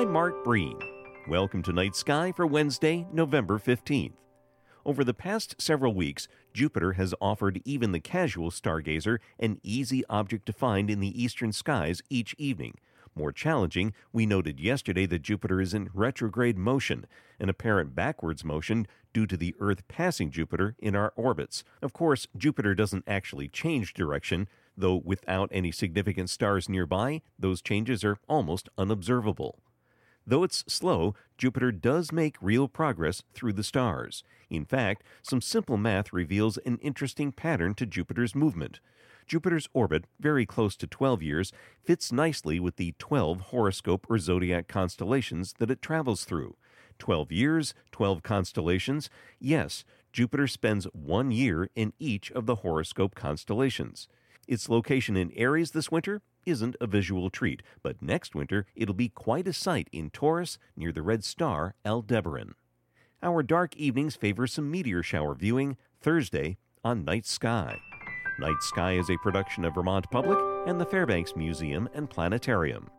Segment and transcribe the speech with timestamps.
[0.00, 0.78] I'm Mark Breen.
[1.28, 4.14] Welcome to Night Sky for Wednesday, November 15th.
[4.86, 10.46] Over the past several weeks, Jupiter has offered even the casual stargazer an easy object
[10.46, 12.78] to find in the eastern skies each evening.
[13.14, 17.04] More challenging, we noted yesterday that Jupiter is in retrograde motion,
[17.38, 21.62] an apparent backwards motion due to the Earth passing Jupiter in our orbits.
[21.82, 28.02] Of course, Jupiter doesn't actually change direction, though without any significant stars nearby, those changes
[28.02, 29.58] are almost unobservable.
[30.26, 34.22] Though it's slow, Jupiter does make real progress through the stars.
[34.48, 38.80] In fact, some simple math reveals an interesting pattern to Jupiter's movement.
[39.26, 41.52] Jupiter's orbit, very close to 12 years,
[41.84, 46.56] fits nicely with the 12 horoscope or zodiac constellations that it travels through.
[46.98, 49.08] 12 years, 12 constellations.
[49.38, 54.08] Yes, Jupiter spends one year in each of the horoscope constellations.
[54.50, 59.08] Its location in Aries this winter isn't a visual treat, but next winter it'll be
[59.08, 62.56] quite a sight in Taurus near the red star Aldebaran.
[63.22, 67.78] Our dark evenings favor some meteor shower viewing Thursday on Night Sky.
[68.40, 72.90] Night Sky is a production of Vermont Public and the Fairbanks Museum and Planetarium.